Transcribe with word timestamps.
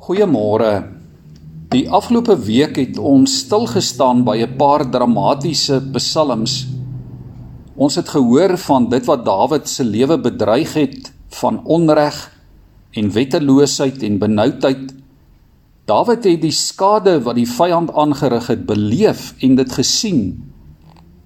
Goeiemôre. 0.00 0.86
Die 1.68 1.82
afgelope 1.92 2.32
week 2.46 2.78
het 2.80 2.96
ons 2.96 3.34
stil 3.42 3.66
gestaan 3.68 4.22
by 4.24 4.38
'n 4.40 4.56
paar 4.56 4.88
dramatiese 4.88 5.76
psalms. 5.92 6.54
Ons 7.76 7.94
het 8.00 8.08
gehoor 8.08 8.56
van 8.56 8.88
dit 8.88 9.04
wat 9.04 9.24
Dawid 9.24 9.68
se 9.68 9.84
lewe 9.84 10.16
bedreig 10.18 10.72
het 10.72 11.12
van 11.28 11.60
onreg 11.64 12.32
en 12.90 13.12
wetteloosheid 13.12 14.02
en 14.02 14.18
benoudheid. 14.18 14.94
Dawid 15.84 16.24
het 16.24 16.40
die 16.40 16.50
skade 16.50 17.20
wat 17.20 17.34
die 17.34 17.50
vyand 17.50 17.92
aangerig 17.92 18.46
het 18.46 18.66
beleef 18.66 19.34
en 19.40 19.54
dit 19.54 19.72
gesien 19.72 20.52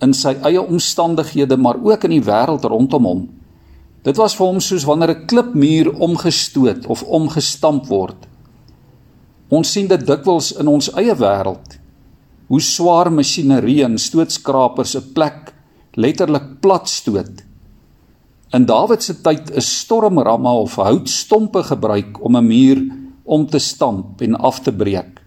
in 0.00 0.14
sy 0.14 0.36
eie 0.42 0.62
omstandighede 0.62 1.56
maar 1.56 1.82
ook 1.82 2.04
in 2.04 2.10
die 2.10 2.24
wêreld 2.30 2.64
rondom 2.64 3.04
hom. 3.04 3.28
Dit 4.02 4.16
was 4.16 4.36
vir 4.36 4.46
hom 4.46 4.60
soos 4.60 4.84
wanneer 4.84 5.10
'n 5.10 5.26
klipmuur 5.26 5.98
omgestoot 5.98 6.86
of 6.86 7.02
omgestamp 7.02 7.86
word. 7.86 8.29
Ons 9.50 9.72
sien 9.74 9.88
dit 9.90 10.02
dikwels 10.06 10.52
in 10.62 10.68
ons 10.70 10.90
eie 11.00 11.14
wêreld. 11.18 11.78
Hoe 12.50 12.60
swaar 12.62 13.10
masjinerie 13.10 13.82
en 13.84 13.98
stootskrapers 13.98 14.96
'n 14.96 15.12
plek 15.14 15.52
letterlik 15.94 16.60
platstoot. 16.60 17.42
In 18.54 18.66
Dawid 18.66 19.02
se 19.02 19.14
tyd 19.22 19.50
is 19.50 19.78
stormramme 19.80 20.50
of 20.50 20.76
houtstompe 20.76 21.62
gebruik 21.62 22.18
om 22.22 22.36
'n 22.36 22.46
muur 22.46 22.78
om 23.24 23.46
te 23.46 23.58
stamp 23.58 24.22
en 24.22 24.34
af 24.34 24.60
te 24.60 24.72
breek. 24.72 25.20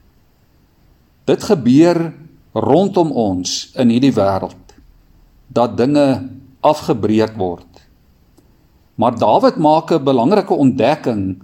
Dit 1.26 1.44
gebeur 1.44 2.14
rondom 2.54 3.12
ons 3.12 3.72
in 3.76 3.90
hierdie 3.90 4.14
wêreld 4.14 4.76
dat 5.48 5.78
dinge 5.78 6.30
afgebreek 6.62 7.38
word. 7.38 7.68
Maar 8.96 9.18
Dawid 9.20 9.58
maak 9.58 9.92
'n 9.92 10.04
belangrike 10.04 10.54
ontdekking 10.54 11.42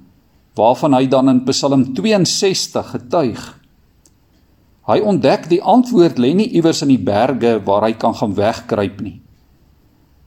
waarvan 0.60 0.98
hy 0.98 1.08
dan 1.08 1.32
in 1.32 1.46
Psalm 1.48 1.88
62 1.96 2.92
getuig. 2.94 3.42
Hy 4.90 5.00
ontdek 5.06 5.48
die 5.52 5.62
antwoord 5.62 6.20
lê 6.20 6.34
nie 6.36 6.50
iewers 6.58 6.82
in 6.84 6.92
die 6.92 7.02
berge 7.02 7.60
waar 7.66 7.86
hy 7.88 7.94
kan 8.00 8.16
gaan 8.18 8.36
wegkruip 8.36 9.02
nie. 9.06 9.20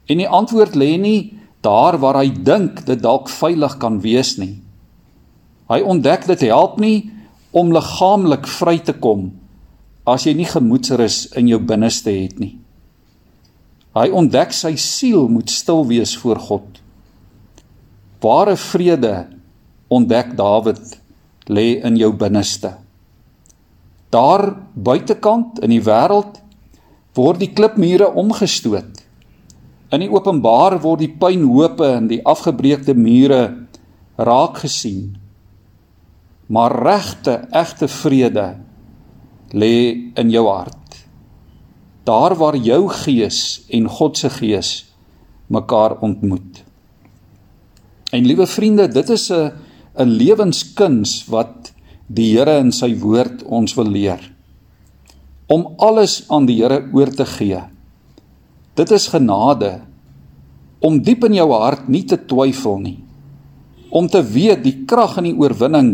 En 0.08 0.22
die 0.22 0.28
antwoord 0.28 0.78
lê 0.78 0.94
nie 1.00 1.20
daar 1.62 1.98
waar 2.02 2.20
hy 2.22 2.30
dink 2.30 2.84
dit 2.86 3.02
dalk 3.02 3.30
veilig 3.30 3.76
kan 3.82 4.00
wees 4.02 4.36
nie. 4.38 4.56
Hy 5.70 5.80
ontdek 5.82 6.26
dit 6.30 6.46
help 6.50 6.78
nie 6.82 7.10
om 7.52 7.72
liggaamlik 7.74 8.48
vry 8.48 8.78
te 8.82 8.94
kom 8.94 9.30
as 10.08 10.26
jy 10.26 10.34
nie 10.34 10.48
gemoedsrus 10.50 11.28
in 11.38 11.50
jou 11.50 11.60
binneste 11.62 12.10
het 12.10 12.40
nie. 12.42 12.56
Hy 13.94 14.08
ontdek 14.08 14.54
sy 14.56 14.72
siel 14.80 15.28
moet 15.30 15.52
stil 15.52 15.84
wees 15.90 16.14
voor 16.18 16.40
God. 16.40 16.80
Ware 18.22 18.56
vrede 18.56 19.14
ontdek 19.92 20.36
Dawid 20.38 20.98
lê 21.52 21.82
in 21.84 21.98
jou 22.00 22.12
binneste. 22.16 22.74
Daar 24.12 24.52
buitekant 24.74 25.62
in 25.64 25.72
die 25.72 25.82
wêreld 25.84 26.40
word 27.16 27.40
die 27.42 27.52
klipmure 27.52 28.10
omgestoot. 28.18 29.00
In 29.92 30.04
die 30.04 30.12
openbaar 30.12 30.78
word 30.84 31.04
die 31.04 31.12
pynhope 31.20 31.88
en 31.98 32.08
die 32.08 32.22
afgebreekte 32.24 32.94
mure 32.96 33.42
raak 34.16 34.62
gesien. 34.64 35.16
Maar 36.52 36.76
regte, 36.84 37.38
egte 37.52 37.88
vrede 37.88 38.46
lê 39.52 39.74
in 40.16 40.32
jou 40.32 40.46
hart. 40.48 40.78
Daar 42.08 42.34
waar 42.36 42.56
jou 42.56 42.86
gees 43.04 43.62
en 43.70 43.88
God 43.88 44.18
se 44.18 44.30
gees 44.32 44.72
mekaar 45.52 45.98
ontmoet. 46.00 46.64
En 48.12 48.26
liewe 48.26 48.46
vriende, 48.46 48.88
dit 48.88 49.08
is 49.08 49.30
'n 49.32 49.52
'n 49.94 50.08
lewenskuns 50.08 51.26
wat 51.28 51.72
die 52.08 52.32
Here 52.36 52.58
in 52.60 52.72
sy 52.72 52.94
woord 52.98 53.42
ons 53.44 53.74
wil 53.76 53.88
leer. 53.88 54.20
Om 55.48 55.74
alles 55.78 56.24
aan 56.28 56.46
die 56.46 56.60
Here 56.62 56.80
oor 56.92 57.10
te 57.12 57.26
gee. 57.26 57.60
Dit 58.74 58.90
is 58.90 59.08
genade 59.12 59.80
om 60.82 60.98
diep 60.98 61.24
in 61.28 61.36
jou 61.38 61.48
hart 61.52 61.88
nie 61.88 62.02
te 62.08 62.16
twyfel 62.16 62.80
nie. 62.82 62.98
Om 63.92 64.08
te 64.08 64.22
weet 64.24 64.64
die 64.64 64.84
krag 64.88 65.18
en 65.20 65.28
die 65.28 65.36
oorwinning 65.38 65.90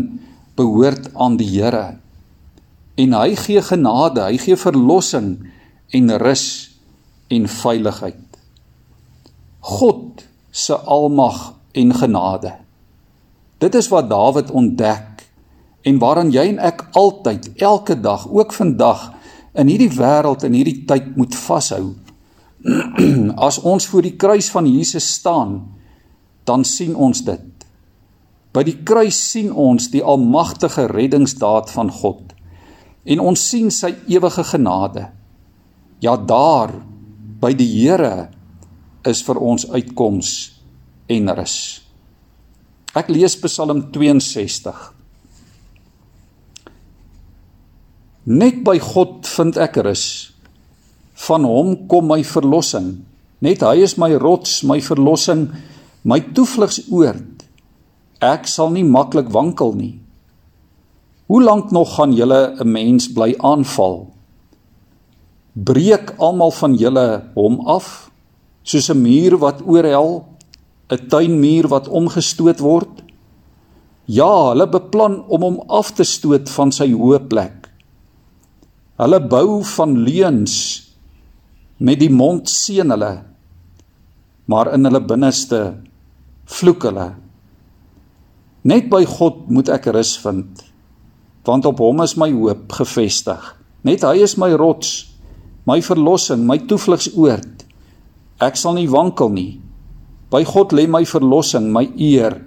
behoort 0.57 1.11
aan 1.13 1.37
die 1.37 1.49
Here. 1.59 1.99
En 2.99 3.13
hy 3.13 3.35
gee 3.35 3.61
genade, 3.61 4.23
hy 4.25 4.39
gee 4.41 4.57
verlossing 4.59 5.35
en 5.95 6.15
rus 6.19 6.47
en 7.29 7.45
veiligheid. 7.47 8.25
God 9.59 10.25
se 10.51 10.73
almag 10.73 11.53
en 11.77 11.93
genade. 11.93 12.55
Dit 13.59 13.75
is 13.75 13.89
wat 13.91 14.09
Dawid 14.09 14.51
ontdek 14.51 15.25
en 15.87 15.99
waaraan 15.99 16.31
jy 16.31 16.45
en 16.53 16.61
ek 16.63 16.85
altyd 16.97 17.51
elke 17.59 17.95
dag, 17.99 18.27
ook 18.31 18.53
vandag 18.55 19.09
in 19.59 19.67
hierdie 19.71 19.91
wêreld 19.95 20.45
en 20.47 20.55
hierdie 20.55 20.85
tyd 20.87 21.15
moet 21.19 21.35
vashou. 21.35 21.95
As 23.47 23.59
ons 23.59 23.87
voor 23.91 24.05
die 24.07 24.15
kruis 24.19 24.49
van 24.51 24.67
Jesus 24.67 25.07
staan, 25.19 25.61
dan 26.47 26.63
sien 26.67 26.95
ons 26.95 27.23
dit. 27.27 27.45
By 28.55 28.63
die 28.65 28.79
kruis 28.87 29.19
sien 29.31 29.51
ons 29.51 29.91
die 29.93 30.03
almagtige 30.03 30.87
reddingsdaad 30.89 31.69
van 31.75 31.91
God 31.93 32.33
en 33.09 33.21
ons 33.23 33.41
sien 33.51 33.69
sy 33.73 33.91
ewige 34.11 34.43
genade. 34.51 35.07
Ja 36.03 36.15
daar 36.17 36.73
by 37.39 37.53
die 37.57 37.69
Here 37.69 38.29
is 39.07 39.21
vir 39.25 39.39
ons 39.39 39.67
uitkoms 39.71 40.31
en 41.09 41.31
rus. 41.35 41.88
Ek 42.97 43.09
lees 43.13 43.35
Psalm 43.37 43.83
62. 43.93 44.73
Net 48.25 48.63
by 48.65 48.79
God 48.81 49.27
vind 49.29 49.59
ek 49.61 49.77
rus. 49.85 50.05
Van 51.27 51.45
hom 51.45 51.75
kom 51.91 52.09
my 52.09 52.23
verlossing. 52.25 52.95
Net 53.45 53.61
hy 53.61 53.85
is 53.85 53.95
my 54.01 54.09
rots, 54.17 54.63
my 54.65 54.79
verlossing, 54.81 55.47
my 56.01 56.17
toevlugsoord. 56.33 57.45
Ek 58.25 58.49
sal 58.49 58.73
nie 58.73 58.83
maklik 58.83 59.29
wankel 59.31 59.75
nie. 59.77 59.95
Hoe 61.29 61.43
lank 61.45 61.69
nog 61.71 61.93
gaan 61.95 62.13
julle 62.17 62.57
'n 62.57 62.71
mens 62.71 63.07
bly 63.13 63.35
aanval? 63.37 64.09
Breek 65.53 66.17
almal 66.17 66.51
van 66.51 66.73
julle 66.73 67.29
hom 67.35 67.61
af 67.67 68.09
soos 68.63 68.89
'n 68.89 69.01
muur 69.01 69.37
wat 69.37 69.61
oorhel 69.61 70.25
'n 70.89 71.07
tuinmuur 71.09 71.67
wat 71.69 71.87
omgestoot 71.87 72.59
word? 72.59 73.03
Ja, 74.09 74.49
hulle 74.49 74.65
beplan 74.65 75.21
om 75.29 75.41
hom 75.45 75.57
af 75.69 75.91
te 75.93 76.03
stoot 76.03 76.49
van 76.49 76.71
sy 76.73 76.89
hoë 76.89 77.27
plek. 77.29 77.69
Hulle 78.97 79.19
bou 79.21 79.61
van 79.75 79.93
leuns 80.03 80.55
met 81.77 81.99
die 82.01 82.09
mond 82.09 82.49
seën 82.49 82.89
hulle, 82.89 83.13
maar 84.49 84.73
in 84.73 84.89
hulle 84.89 85.03
binneste 85.05 85.61
vloek 86.49 86.89
hulle. 86.89 87.13
Net 88.65 88.89
by 88.89 89.05
God 89.05 89.45
moet 89.53 89.69
ek 89.69 89.91
rus 89.93 90.17
vind, 90.19 90.65
want 91.45 91.69
op 91.69 91.79
hom 91.79 92.01
is 92.03 92.17
my 92.17 92.31
hoop 92.33 92.73
gefestig. 92.81 93.39
Net 93.85 94.03
hy 94.03 94.17
is 94.25 94.35
my 94.41 94.49
rots, 94.57 95.05
my 95.69 95.79
verlossing, 95.85 96.43
my 96.49 96.57
toevlugsoord. 96.67 97.63
Ek 98.41 98.57
sal 98.57 98.75
nie 98.75 98.89
wankel 98.89 99.31
nie. 99.31 99.51
By 100.29 100.45
God 100.45 100.75
lê 100.77 100.85
my 100.85 101.01
verlossing, 101.09 101.71
my 101.73 101.89
eer. 101.97 102.37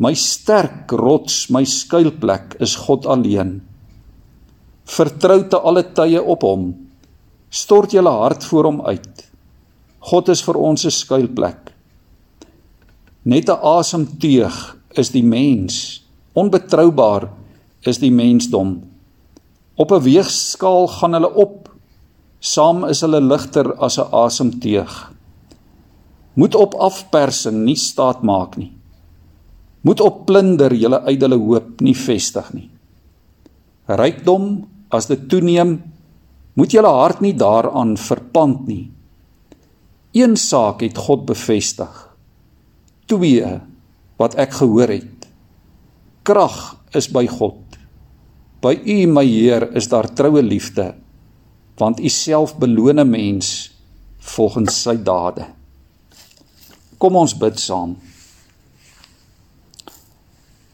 My 0.00 0.14
sterk 0.16 0.90
rots, 0.96 1.50
my 1.52 1.62
skuilplek 1.68 2.56
is 2.64 2.74
God 2.80 3.04
alleen. 3.06 3.60
Vertrou 4.88 5.44
te 5.48 5.60
alle 5.60 5.84
tye 5.96 6.20
op 6.20 6.42
hom. 6.48 6.64
Stort 7.52 7.94
julle 7.94 8.10
hart 8.10 8.44
voor 8.48 8.70
hom 8.70 8.80
uit. 8.88 9.22
God 10.04 10.32
is 10.32 10.42
vir 10.42 10.56
ons 10.56 10.84
'n 10.84 10.90
skuilplek. 10.90 11.72
Net 13.24 13.48
'n 13.48 13.60
asemteug 13.62 14.76
is 14.96 15.10
die 15.10 15.22
mens. 15.22 16.02
Onbetroubaar 16.34 17.28
is 17.86 17.98
die 17.98 18.10
mensdom. 18.10 18.82
Op 19.76 19.92
'n 19.92 20.02
weegskaal 20.02 20.88
gaan 20.88 21.12
hulle 21.12 21.34
op. 21.34 21.68
Saam 22.40 22.84
is 22.84 23.00
hulle 23.00 23.20
ligter 23.20 23.74
as 23.76 23.98
'n 23.98 24.08
asemteug 24.12 25.13
moet 26.34 26.54
op 26.54 26.74
afpersing 26.74 27.62
nie 27.64 27.78
staat 27.78 28.22
maak 28.22 28.56
nie. 28.58 28.72
Moet 29.84 30.00
op 30.00 30.24
plunder 30.26 30.72
julle 30.74 31.02
ydelle 31.10 31.38
hoop 31.38 31.82
nie 31.84 31.94
vestig 31.94 32.52
nie. 32.54 32.68
Rykdom 33.86 34.64
as 34.94 35.06
dit 35.10 35.28
toeneem, 35.28 35.76
moet 36.54 36.72
julle 36.72 36.90
hart 36.90 37.20
nie 37.24 37.34
daaraan 37.36 37.96
verpand 38.00 38.66
nie. 38.70 38.88
Een 40.14 40.36
saak 40.38 40.84
het 40.86 40.98
God 40.98 41.26
bevestig. 41.26 41.92
Twee 43.10 43.58
wat 44.20 44.36
ek 44.40 44.54
gehoor 44.60 44.92
het. 44.94 45.26
Krag 46.24 46.76
is 46.94 47.10
by 47.10 47.26
God. 47.28 47.60
By 48.64 48.78
U 48.78 48.98
my 49.10 49.26
Heer 49.26 49.66
is 49.76 49.90
daar 49.92 50.08
troue 50.16 50.40
liefde, 50.42 50.94
want 51.76 52.00
U 52.00 52.08
self 52.08 52.54
beloon 52.56 53.00
'n 53.00 53.10
mens 53.10 53.74
volgens 54.18 54.82
sy 54.82 54.96
dade. 54.96 55.44
Kom 57.04 57.18
ons 57.20 57.34
bid 57.36 57.58
saam. 57.60 57.98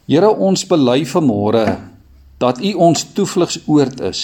Here, 0.07 0.29
ons 0.31 0.61
bely 0.63 1.01
vanmôre 1.03 1.65
dat 2.39 2.61
U 2.63 2.69
ons 2.85 3.01
toevlugsoord 3.17 3.99
is. 4.07 4.21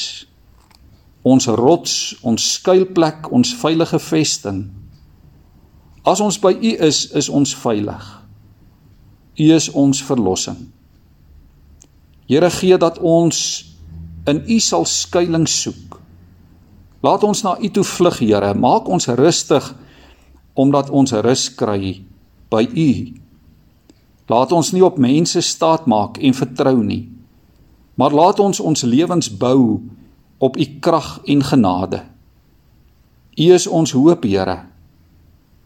Ons 1.27 1.49
rots, 1.51 1.95
ons 2.23 2.45
skuilplek, 2.53 3.27
ons 3.35 3.51
veilige 3.59 3.99
vesting. 4.05 4.61
As 6.07 6.21
ons 6.23 6.37
by 6.39 6.53
U 6.55 6.71
is, 6.87 7.01
is 7.11 7.27
ons 7.27 7.51
veilig. 7.59 8.05
U 9.35 9.47
is 9.57 9.67
ons 9.75 9.99
verlossing. 10.07 10.61
Here 12.31 12.51
gee 12.55 12.77
dat 12.79 13.01
ons 13.03 13.41
in 14.31 14.39
U 14.47 14.61
sal 14.63 14.87
skuilings 14.87 15.59
soek. 15.65 15.99
Laat 17.03 17.27
ons 17.27 17.43
na 17.43 17.57
U 17.59 17.73
toe 17.75 17.83
vlug, 17.83 18.21
Here. 18.23 18.53
Maak 18.55 18.87
ons 18.87 19.11
rustig 19.19 19.67
omdat 20.57 20.89
ons 20.89 21.13
rus 21.23 21.47
kry 21.53 22.01
by 22.49 22.63
U. 22.65 22.89
Laat 24.27 24.51
ons 24.51 24.73
nie 24.75 24.83
op 24.83 24.97
mense 24.99 25.41
staat 25.45 25.85
maak 25.87 26.17
en 26.19 26.35
vertrou 26.35 26.81
nie. 26.83 27.05
Maar 27.97 28.13
laat 28.13 28.41
ons 28.43 28.59
ons 28.59 28.83
lewens 28.83 29.29
bou 29.37 29.79
op 30.37 30.57
u 30.57 30.65
krag 30.83 31.21
en 31.25 31.43
genade. 31.43 32.03
U 33.37 33.53
is 33.53 33.67
ons 33.67 33.91
hoop, 33.91 34.23
Here. 34.23 34.65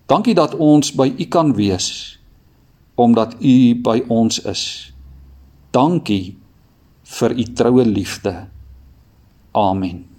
Dankie 0.05 0.35
dat 0.35 0.55
ons 0.55 0.91
by 0.95 1.07
u 1.17 1.25
kan 1.31 1.53
wees 1.55 2.17
omdat 3.01 3.35
u 3.39 3.81
by 3.81 4.03
ons 4.11 4.41
is. 4.45 4.91
Dankie 5.71 6.35
vir 7.17 7.33
u 7.33 7.43
troue 7.55 7.85
liefde. 7.87 8.35
Amen. 9.57 10.10